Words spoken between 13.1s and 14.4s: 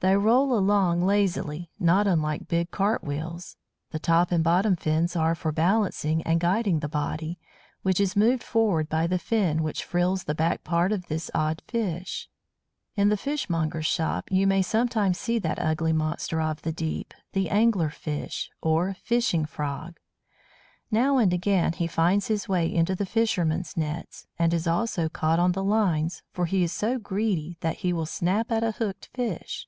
fishmonger's shop